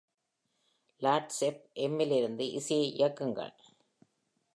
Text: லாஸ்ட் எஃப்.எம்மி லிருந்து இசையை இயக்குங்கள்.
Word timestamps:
லாஸ்ட் 1.01 1.43
எஃப்.எம்மி 1.43 2.07
லிருந்து 2.07 2.45
இசையை 2.51 2.87
இயக்குங்கள். 2.97 3.53